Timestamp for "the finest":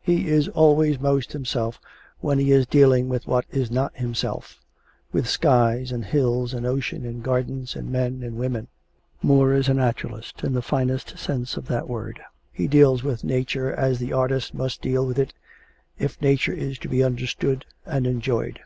10.54-11.18